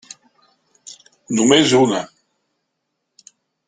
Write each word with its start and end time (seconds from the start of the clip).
Només 1.41 1.77
una. 1.83 2.03